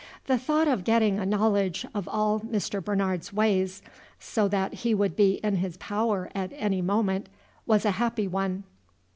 The 0.25 0.39
thought 0.39 0.67
of 0.67 0.83
getting 0.83 1.19
a 1.19 1.27
knowledge 1.27 1.85
of 1.93 2.07
all 2.11 2.39
Mr. 2.39 2.83
Bernard's 2.83 3.31
ways, 3.31 3.83
so 4.19 4.47
that 4.47 4.73
he 4.81 4.95
would 4.95 5.15
be 5.15 5.33
in 5.43 5.57
his 5.57 5.77
power 5.77 6.31
at 6.33 6.51
any 6.55 6.81
moment, 6.81 7.29
was 7.67 7.85
a 7.85 7.91
happy 7.91 8.27
one. 8.27 8.63